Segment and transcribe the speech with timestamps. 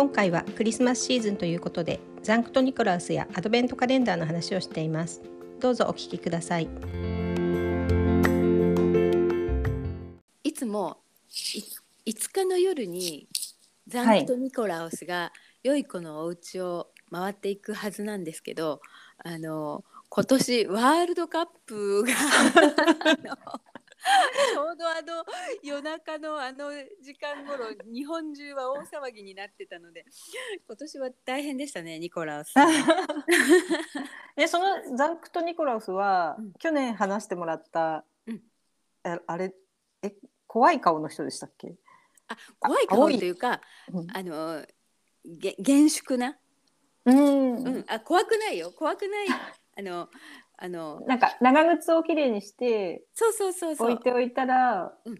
[0.00, 5.20] 今回はクリスマスシーズンということでザンクトニコラウスやアドベントカレンダーの話をしています。
[5.60, 6.70] どうぞお聞きください。
[10.42, 10.96] いつも
[12.06, 13.28] い5日の夜に
[13.88, 15.32] ザンクトニコラウスが
[15.62, 18.80] 良い子のお家を回っていくはずなんですけど
[19.22, 22.14] あの今年ワールドカップが
[25.00, 25.24] あの
[25.62, 26.70] 夜中のあの
[27.02, 30.04] 時間頃日本中は大騒ぎになってたので
[30.66, 32.52] 今年は大変でしたねニコラウス。
[34.36, 36.52] えそのザンクト・ニコラウスは、うん。
[36.54, 38.42] 去年話してもらった、うん。
[39.02, 39.54] ああれ
[40.02, 40.14] え
[40.46, 41.74] 怖い顔の人でしたっけ、
[42.28, 43.62] あ怖い顔というか
[43.92, 44.10] うん。
[44.14, 44.64] あの
[45.24, 46.38] げ厳粛な、
[47.06, 47.54] うん。
[47.56, 48.70] うん、あ怖くないよ。
[48.72, 49.28] 怖くない。
[49.78, 50.10] あの
[50.62, 55.16] あのなんか長靴をきれいにしてそうそうそうそ置いうておいたら、うん。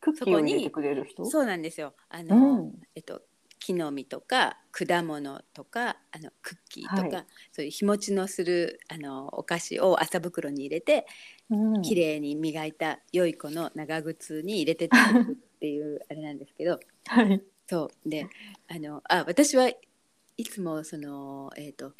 [0.00, 1.24] クッキそこにーを入れてくれる人？
[1.26, 1.94] そうなんですよ。
[2.08, 2.72] あうの、ん。
[2.94, 3.22] えっと
[3.60, 7.26] 木の実とか果物とかあのクッキーとか、はい。
[7.52, 11.06] そういう日持ちのするあのお菓子を麻袋に入れて
[11.50, 11.82] うん。
[11.82, 16.80] 綺麗に磨いた良い子の長靴に入れて食べるっていう あれなんですけど。
[17.06, 17.42] はい。
[17.68, 18.08] そう。
[18.08, 18.26] で
[18.68, 21.92] あのあ私はいつもそのえっ、と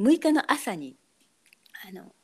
[0.00, 0.96] 6日の朝に
[1.88, 2.14] あの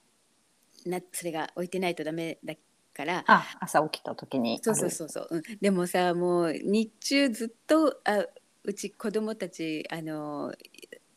[0.86, 2.54] なそれが置いてないとダメだ
[2.94, 4.60] からあ朝起きた時に。
[4.62, 8.24] そうそうそうそう、うん、でもさもう日中ずっとあ
[8.64, 10.52] うち子供たちあの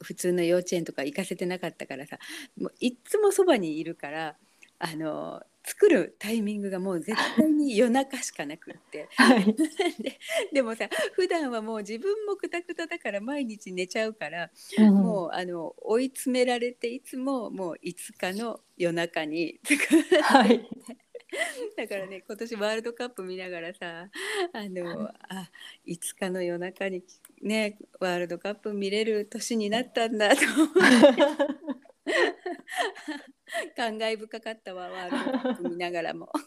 [0.02, 2.18] 普通の幼稚園とか行かせてなかったからさ
[2.60, 4.36] もういっつもそばにいるから
[4.80, 9.08] あの作るタイミングがもう絶対に夜中しかなくって。
[9.16, 9.46] はい。
[9.54, 10.20] で
[10.52, 14.94] でもさ普段はもう自分もくたくただから毎日寝ちゃうから、うん。
[14.94, 20.68] もうあの追い詰められていつももう5日の夜中に作るはい。
[21.78, 24.10] だからね今年ワールドカップ見ながらさ
[24.54, 25.50] あのあ
[25.88, 27.04] 5日の夜中に
[27.42, 30.82] ねワールドカップ見れる年になったんだと思って
[33.76, 36.32] 感慨深かったわワールドカップ 見ながらも。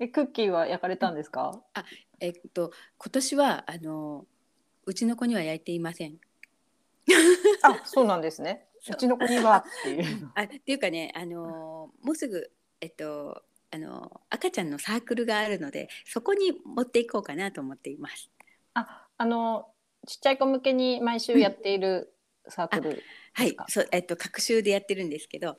[0.00, 1.62] えクッキーは焼かれたんですか、
[2.18, 4.26] えっと今年はあの
[4.84, 6.18] うちの子には焼いていません。
[7.62, 18.30] あそうなんですねそううちの子にはっていうあっていうかねあのもうすぐえっとあの赤ちゃんのサークルがあるのでそこに持っていこうかなと思っています。
[18.74, 19.72] ああの
[20.06, 22.12] ちっちゃい子向けに毎週やっている
[22.48, 23.02] サークル
[23.32, 25.58] はいそうえっと隔週でやってるんですけど、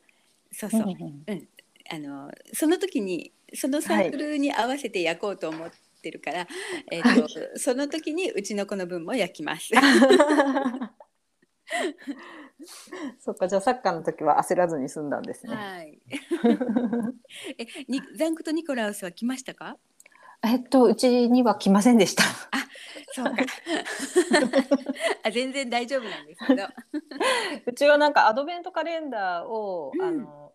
[0.51, 1.47] そうそう、うんうん
[1.91, 5.69] あのその時にそのサークルに合わせて焼こうと思っ
[6.01, 6.47] てるから、
[6.89, 7.27] えっと
[7.59, 9.71] その時にうちの子の分も焼きます。
[13.19, 15.55] そっかじゃあサッカーの時は焦らずに済んだんですね。
[15.55, 15.99] はい。
[17.57, 19.77] え、にザンクとニコラウスは来ましたか？
[20.43, 22.23] えっとうちには来ませんでした。
[23.13, 23.31] そうか。
[25.23, 26.63] あ、全然大丈夫なんですけど。
[27.67, 30.53] うちはなんかアドベントカレンダーを、うんあの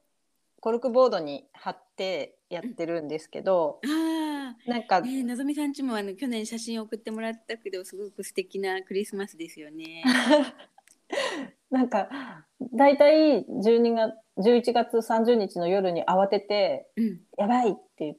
[0.61, 10.03] コルクボードに貼ってやってるんですけど、あなんかあ、ねえ、のぞみさんちもあの去年写真送ってもらったけど、すごく素敵なクリスマスですよね。
[11.71, 17.21] なんかだいたい12月11月30日の夜に慌ててうん。
[17.39, 18.17] 「やばい!」って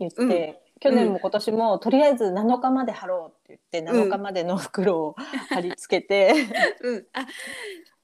[0.00, 5.16] 言って、うん去年も今年も、とりあえず7日まで貼ろうって言ってうん7日までの袋を
[5.48, 6.34] 貼り付けて、
[6.82, 7.06] うん。
[7.14, 7.26] あ、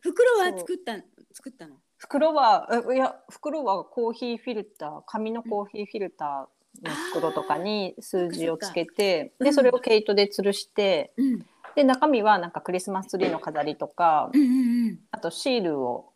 [0.00, 0.96] 袋は作った
[1.32, 1.76] 作ったの？
[1.98, 11.46] 袋はえいや袋はコーヒーフィルター紙のコーヒーフィルターの袋とかに数字をつけてうんでそれを毛糸で吊るしてうん。
[11.76, 14.98] で中身はなんかクリスマスツリーの飾りとかうんうんうん。
[15.12, 16.11] あとシールを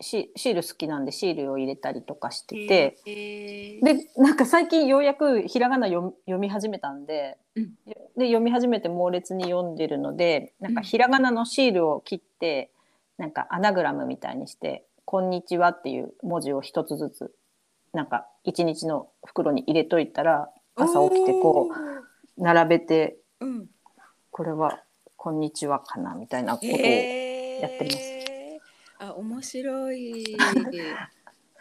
[0.00, 2.98] シシール好きなんでシールを入れたりとかしてて。
[3.06, 7.74] えー、でなんか最近ようやくひらがな読み始めたんで,、うん
[8.16, 12.70] で読み始めて猛烈に読んでるのでなんかひらがなのシールを切って
[13.16, 17.34] なんかアナグラムみたいにして「こんにちは」っていう文字を一つずつ
[17.92, 23.46] なんか一日の袋に入れといたら朝起きてこう並べてう。
[23.46, 23.70] うん。
[24.30, 24.84] これは
[25.16, 28.17] 「こんにちは」かなみたいなことを、えー、やってます
[28.98, 30.36] あ、面白い。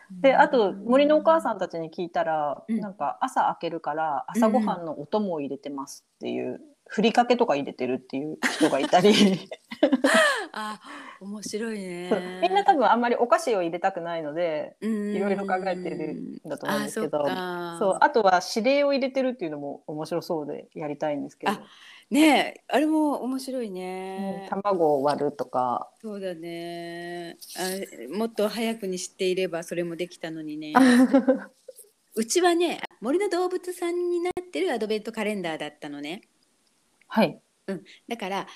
[0.10, 2.80] であと森のお母さんたちに聞いたら、うん。
[2.80, 9.13] なんか朝開けるから朝ごはんのお供を入れてますっていう、ふりかけとか入れてるっていう人がいたり。
[10.54, 10.80] あ、
[11.19, 12.40] 面白いね。
[12.42, 21.62] みんな多分あんまりお菓子を入れたくないのでいいろいろ考えてるんだと思うんですけどあそうあとは指令を入れてるっていうのも面白そうでやりたいんですけど、あ
[22.10, 24.48] ねえ、あれも面白いうんね。
[24.50, 28.18] 卵を割るとかそうだねあ。
[28.18, 30.74] もっと早くに知っていればそれもできたのにね。
[32.16, 36.22] うちはね、森の動物さんになってるアドベントカレンダーだったのね。
[37.08, 37.40] はい。
[38.08, 38.48] だから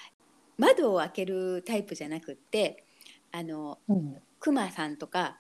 [0.62, 2.86] 窓を開けるタイプじゃなくって
[3.32, 4.16] あのうん。
[4.40, 5.38] クマさんとか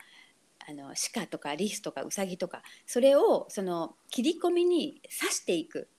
[0.59, 5.89] あの鹿とかリスとかウサギとかそれをその切り込みに刺していく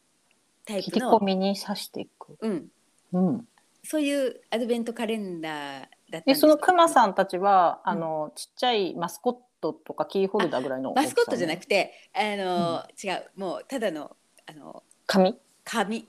[0.65, 2.37] タイ切プの、り込みに刺していく。
[2.41, 2.69] うん、
[3.13, 3.49] うん。
[3.83, 5.87] そういうアドベントカレンダー
[6.25, 11.67] だそのクマんさんたちは、うんあの、ちっちゃいマスコットとかキーホルダーぐらいのマスコットじゃなくて。
[11.67, 14.17] てあの、違うもうただの
[14.47, 15.37] あの紙？
[15.65, 16.07] 紙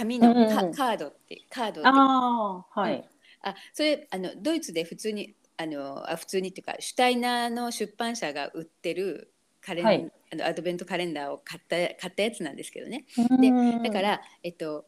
[0.00, 3.04] 紙のうんうんカ,、ードってカードああ、はい。
[3.42, 10.12] あそれあのドイツで普通にあのあ普通にっていうかシュタイナーの出版社が売ってるカレン、はい。
[10.32, 13.04] あのアドベントカレンダーを買った買ったやつなんですけどね。
[13.18, 13.82] うん。
[13.82, 14.86] だか、ら、えっと、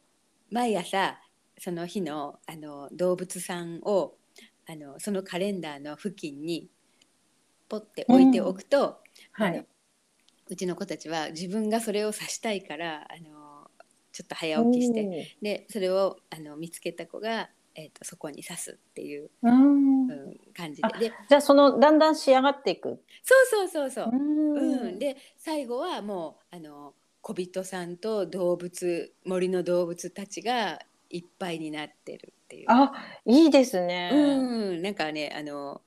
[0.51, 1.19] 毎朝
[1.59, 4.15] その日のあの動物さんを
[4.67, 6.71] あのそのカレンダーの付近に
[7.69, 9.01] ポッて置いておくと、
[9.35, 9.67] あのはい。
[10.49, 13.42] うちの子たちは自分がそれを指したいからあの
[14.13, 15.37] ちょっと早起きしてて。
[15.43, 23.03] でそれをあの見つけた子が、えっと、そこに刺すっていう、うんうん、感じあででじゃあそのだんだん仕上がっていく。
[23.23, 24.11] そうそうそうそう。
[24.13, 32.67] うんうんで最後はもうあの小人さんと動物森の動物たちがいっぱいになってるっていう。
[32.69, 32.93] あ、
[33.25, 34.11] いいですね。
[34.13, 34.17] う
[34.79, 35.83] ん、なんかねあの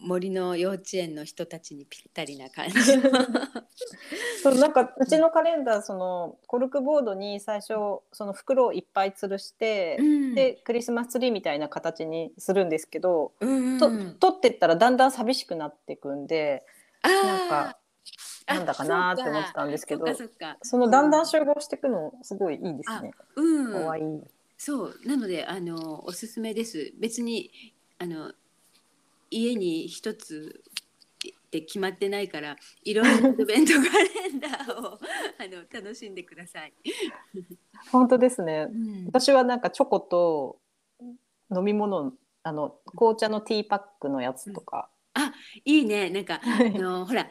[0.00, 2.74] 森の幼稚園の人たちにぴったりな感じ。
[4.42, 7.68] そうなんかうちのカレンダーそのコルクボードに最初
[8.12, 10.34] その袋をいっぱい吊るして、うん。
[10.34, 16.64] でクリスマスツリーみたいな形にするんですけど、うんと取ってったらだんだん寂しくなっていくんで
[17.02, 17.76] なんか
[18.46, 20.04] あなんだかなって思ってたんですけど
[20.62, 23.12] そのだんだん集合していくのすごいいいですね。
[23.36, 24.04] うん、かわいい。
[24.56, 24.94] そう。
[25.06, 26.92] なのであのおすすめです。
[26.98, 27.50] 別に
[27.98, 28.32] あの
[29.30, 30.62] 家に一つ
[31.28, 34.98] って決まってないからいろんなアドベントカレンダーを
[35.38, 36.72] あの楽しんでください。
[37.90, 38.68] 本当ですね。
[38.70, 40.60] うん私はなんかチョコと
[41.54, 42.12] 飲み物
[42.42, 44.90] あの紅茶のティーパックのやつとか。
[45.64, 47.28] いいねなんかあはいのほら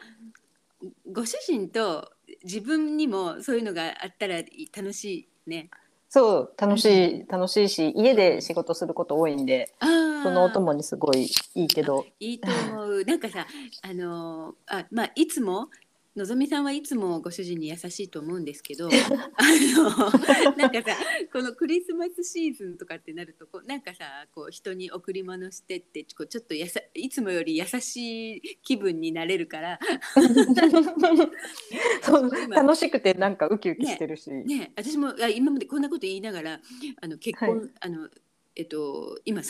[1.11, 2.11] ご主人と
[2.43, 4.43] 自分にもそういうのがあったら
[4.75, 5.69] 楽しいね。
[6.09, 12.05] そう楽しい楽しいし家で仕事すること多いんでそのお供にすごいいいけど。
[12.19, 13.03] いいと思う。
[13.05, 13.47] なんかさ、
[13.81, 15.69] あのあまあいつも
[16.15, 20.97] のぞみさんはいつもご主人に優しいと思うんですけど、 あのなんかさ、
[21.31, 29.79] このクリスマスシーズンとかってなるとこうなんかさ、こう人に贈り物してってこうちょっとやさいつもより優しい気分になれるから、
[32.01, 36.61] そう今楽しくてなんかウキウキしてるし、ね、私もあ今までこんなこと言いながら
[37.01, 37.69] あの結婚、はい。
[37.81, 38.09] あの
[38.55, 39.43] えっと今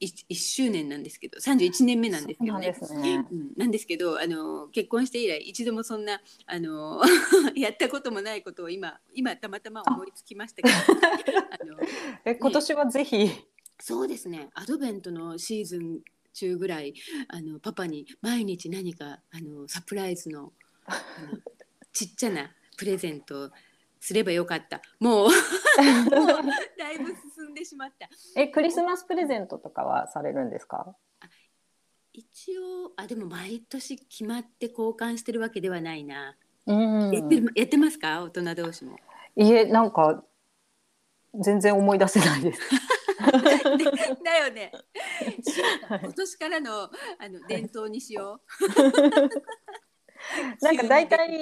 [0.00, 2.66] 31周年なんですけど、31年目なんですけどね。
[2.68, 3.26] なんですね。
[3.30, 7.02] うん、なんですけどあの結婚して以来一度もそんなあの
[7.56, 10.74] やったこともないことを今今たまたま思いつきましたけど。
[11.50, 11.78] あの
[12.24, 13.30] え今年はぜひ、
[13.80, 14.50] そうですね。
[14.54, 16.00] アドベントのシーズン
[16.32, 16.94] 中ぐらい
[17.28, 20.52] あのパパに毎日何かあのサプライズの
[21.92, 23.50] ちっちゃなプレゼントを
[24.00, 24.80] すればよかった。
[25.00, 25.28] もう。
[26.78, 27.06] だいぶ
[27.36, 28.08] 進んでしまった。
[28.36, 30.94] えクリスマスプレゼントとかはされるんですか？
[32.12, 36.36] 一応あでも毎年決まって交換してるわけではないな、
[36.66, 37.10] うん。
[37.12, 38.22] やってるやってますか？
[38.24, 38.96] 大人同士も。
[39.36, 40.24] いえなんか
[41.34, 42.60] 全然思い出せないです。
[44.24, 44.72] だよね。
[46.02, 46.90] 今年からのあ
[47.28, 48.40] の伝統にしよ
[50.60, 51.40] なんか大体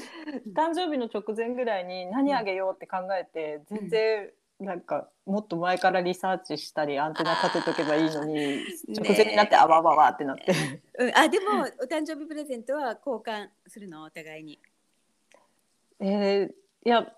[0.54, 4.30] 誕生日の直前ぐらいに何あげようって考えて、全然
[4.60, 10.52] なんかもっと前からリサーチしたりアンテナ立てとけばいいのに直前になってあわわわってなって、
[10.98, 11.04] う。
[11.04, 14.02] うん、あでもお誕生日プレゼントは交換するの？
[14.04, 14.58] お互いに。
[16.00, 16.52] えー
[16.84, 17.12] いや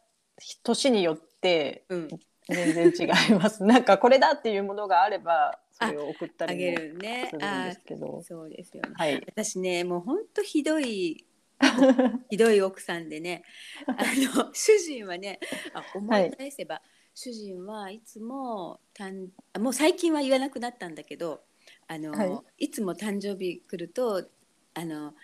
[0.63, 2.09] 年によってうん。
[2.49, 3.63] 全然違います。
[3.63, 6.81] なんかこれだっていうものがあればそれを送ったりす。
[6.83, 8.91] るんあですけどそうですよね。
[8.95, 11.25] はい私ねもう本当ひどい
[12.31, 13.43] ひどい奥さんでね
[13.87, 13.93] あ
[14.37, 15.39] の主人はね
[15.75, 16.81] あ思い返せば、
[17.15, 21.43] 主人はいつもたんあもう最近は言わなくなったんだけど
[21.87, 24.27] あの、、はいつも誕生日来ると
[24.75, 25.15] あの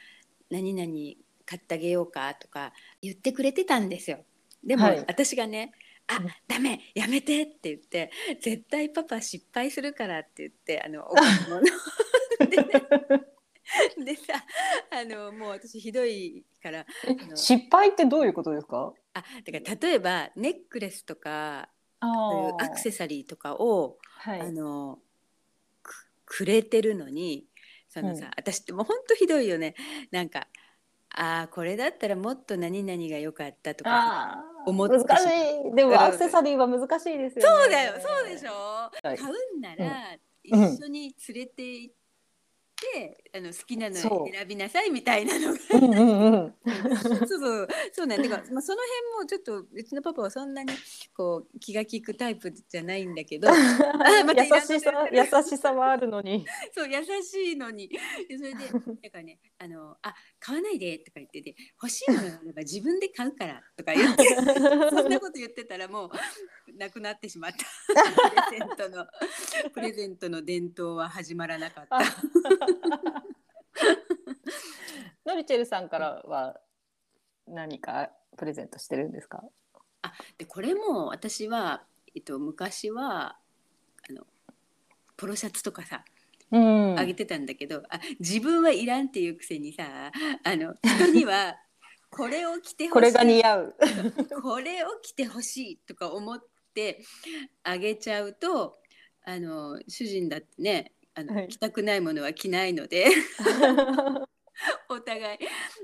[0.50, 0.92] 何々
[1.46, 4.18] 買ってあげようかとか言ってくれてたんですよ。
[4.64, 5.72] でも、はい私がね
[6.08, 6.28] あうん。
[6.46, 8.10] ダメやめてって言って
[8.40, 11.60] 絶対パパ失敗するからって言ってあの お買い物。
[12.50, 12.66] でね。
[14.04, 14.34] でさ
[14.92, 18.92] あのもう私ひどいからえ失敗ってどういうことですか？
[19.14, 24.40] あだから例えばネックレスとかアクセサリーとかを、はい。
[24.40, 25.00] あの
[25.82, 27.48] くくれてるのに
[27.88, 28.30] そのさ、うん。
[28.36, 29.74] 私ってもうほんとひどいよね。
[30.12, 30.46] なんか
[31.10, 35.24] ああこれだったらもっと何々が良かったとかあ思ってし難し
[35.72, 35.74] い。
[35.76, 37.62] でもアクセサリーは難しいですよね。
[37.62, 37.94] そうだよ。
[38.00, 39.16] そうでしょ、はい。
[39.16, 39.86] 買うんなら、
[40.52, 40.74] うん。
[40.74, 41.94] 一緒に連れて行っ
[42.76, 44.32] て、あの好きなのそう。
[44.32, 45.58] 選びなさいみたいなのが。
[47.02, 48.06] そうそうそう。
[48.06, 48.78] なんだから、まあ、その
[49.16, 50.72] 辺もちょっとうちのパパはそんなに
[51.16, 53.48] こう気が利くタイプじゃないんだけど。
[54.26, 56.46] また優しさ優しさはあるのに。
[56.74, 57.88] そう優しいのに。
[57.88, 58.64] でそれで
[59.02, 64.24] だからねあのあ買わないでとか言ってて欲しいものがあれば自分で買うからとか言って
[64.90, 66.10] そんなこと言ってたらもう
[66.74, 67.58] なくなってしまった。
[68.50, 69.06] プレゼントの
[69.72, 71.98] プレゼントの伝統は始まらなかった。
[75.24, 76.60] ノリチェルさんからは
[77.46, 79.42] 何かプレゼントしてるんですか？
[80.02, 83.38] あでこれも私は、えっと、昔は
[84.08, 84.26] あの
[85.16, 86.04] ポロシャツとかさ
[86.52, 86.98] うん。
[86.98, 90.12] あげてたんだけど、あ自分はいらんっていうくせにさ
[90.44, 91.56] あの人には
[92.08, 92.92] これを着てほしい。
[92.92, 93.76] これが似合う。
[94.42, 96.40] これを着てほしいとか思っ
[96.76, 97.02] て
[97.64, 98.76] あげちゃうと
[99.24, 101.48] あの主人だってねあの、はい。
[101.48, 103.06] 着たくないものは着ないので
[104.88, 105.38] お互い。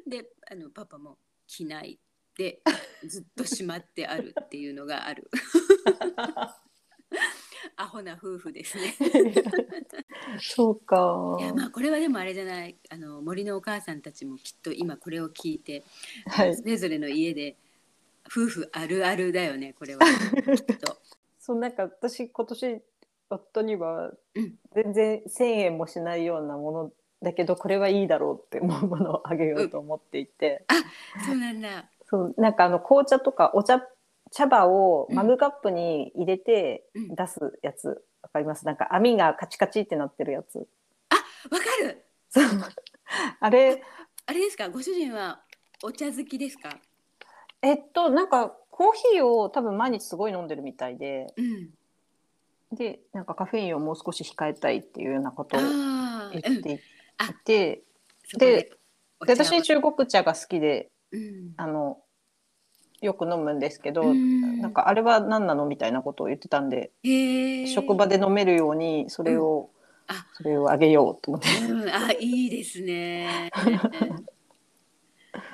[0.08, 1.98] であのパパも着ない
[2.36, 2.62] で
[3.06, 5.30] ずっとしまってあるっていうのがある。
[7.76, 8.94] アホな夫婦ですね。
[10.40, 11.36] そうか。
[11.40, 12.76] いやまあこれはでもあれじゃない。
[12.90, 15.84] あの森のお母さんたちもきっと今これを聞いて
[16.26, 16.54] はい。
[16.56, 17.56] それぞれの家で
[18.26, 20.00] 夫婦あるあるだよねこれは。
[21.40, 22.82] そうなんか私今年
[23.30, 24.54] 夫にはうん。
[24.74, 30.64] 全然1,000円もしないようなものだけどこれはいいだろうって思うものをあげようと思っていて、
[31.24, 31.88] そうなんだ。
[32.04, 33.86] そうなんかあの紅茶とかお茶
[34.30, 37.14] 茶葉をマグカップに入れてうん。
[37.14, 38.66] 出すやつ、わかります？
[38.66, 40.56] なんか網がカチカチってなってるやつ。
[40.58, 40.64] わ
[41.58, 42.04] かる。
[42.30, 42.44] そう。
[43.40, 43.82] あれ。
[44.26, 44.68] あれですか？
[44.68, 45.42] ご主人は
[45.82, 46.70] お茶好きですか？
[47.62, 51.70] えっとなんかコーヒーを多分毎日すごい飲んでるみたいでうん。
[52.76, 56.40] でなんかカフェインをもう少し控えたいっていうようなことを言。
[56.40, 56.78] ってい
[57.18, 57.82] あて、
[58.24, 58.70] そこでで
[59.20, 61.52] 私中国茶が好きでうん。
[61.56, 61.98] あの
[63.02, 66.92] よく飲むんですけど、うんなんかあれは何なのみたいなことを言ってたんで。
[67.66, 69.70] 職場で飲めるようにそれを、
[70.06, 71.48] あそれをあげようと思って。
[71.66, 73.50] うん、あ、いいですね。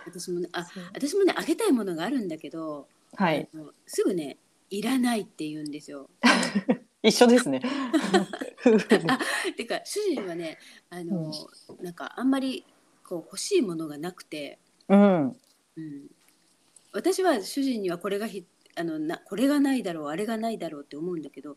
[0.09, 2.89] 私もね、あ、私もね、あげたいものがあるんだけど。
[3.17, 3.49] はい、
[3.87, 4.37] すぐね、
[4.69, 6.11] いらないって言うんですよ。
[7.03, 7.63] 一緒ですね。
[8.67, 8.99] 夫婦で
[9.57, 10.59] てか、主人はね、
[10.91, 11.33] あの、
[11.81, 12.65] なんかあんまり。
[13.09, 14.59] こう欲しいものがなくて。
[14.89, 15.35] うん、うん、
[16.93, 18.45] 私は主人にはこれがひ
[18.77, 21.57] あのなこれがないだろうあれがないだろうって思うんだけど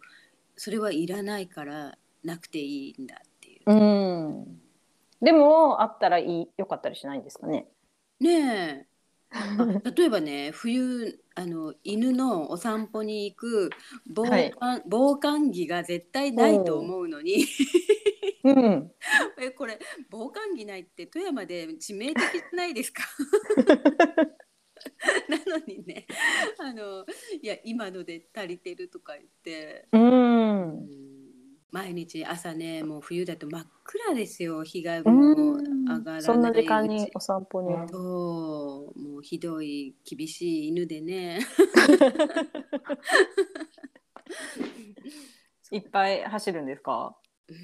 [0.56, 3.72] それはいらないからなくていいんだっていう。
[3.72, 4.62] うん。
[5.22, 7.68] でもあったらいい良かったりしないんですかね？
[8.22, 8.88] ねえ。
[9.34, 13.70] あ例えばね冬あの犬のお散歩に行く
[14.06, 17.46] 防寒,、防寒着が絶対ないと思うのに。
[18.44, 18.92] うん。
[19.40, 23.04] えこれ防寒着ないって富山で致命的じゃないですか？
[25.30, 26.08] なのにね
[26.60, 27.06] あの
[27.42, 31.11] いや今ので足りてるとか言って、うん。
[31.74, 36.22] うん毎日朝ねもう冬だと真っ暗ですよ日がうもう上がらないん。
[36.22, 37.70] そんな時間にお散歩に。
[37.90, 41.40] そうもうひどい厳しい犬でね
[45.72, 47.16] いっぱい走るんですか？
[47.50, 47.56] うん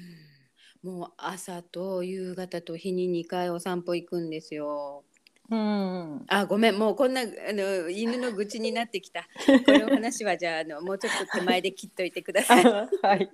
[0.80, 5.02] もう朝と夕方と日に2回お散歩行くんですよ。
[5.50, 6.24] うん。
[6.28, 9.26] あごめんもうこんなあの犬の愚痴になってきた。
[9.66, 12.64] この話はじゃああのもうちょっと手前で切っといてください。
[13.02, 13.28] はい。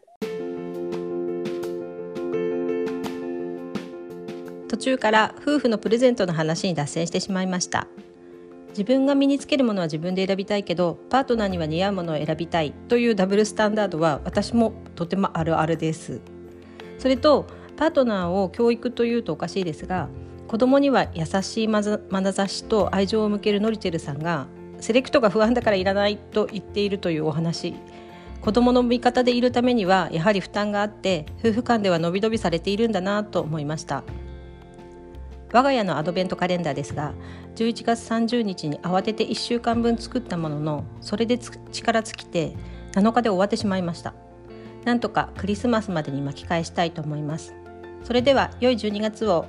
[4.69, 7.87] 途中から夫婦のプレゼントの話に脱線してしまいました。
[8.71, 16.21] 自分が身につけるものは自分で選びたいけどパートナーには似合うものを選びたいというダブルスタンダードは私もとてもあるあるです。
[16.99, 20.09] それとパートナーを教育というとおかしいですが
[20.49, 24.47] 子供には優しいまざ眼差しと愛情を向けるノリチェルさんが
[24.81, 27.75] セレクトが不安だからいらないと言っているというお話。
[28.41, 34.05] 子供の味方でいるためにはやはり負担があって夫婦間では伸び伸びされているんだなと思いました。
[35.55, 37.15] 我が家のアドベントカレンダーですが
[37.55, 42.57] 11月30日に慌てて1週間分作ったもののそれで力尽きて
[42.91, 44.15] 7日で終わってしまいました。
[44.85, 47.55] なんとかクリスマスまでに巻き返したいと思います。
[48.03, 49.47] それでは良い12月を。